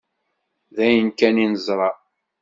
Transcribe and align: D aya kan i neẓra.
D 0.75 0.77
aya 0.87 1.03
kan 1.19 1.35
i 1.45 1.47
neẓra. 1.47 1.89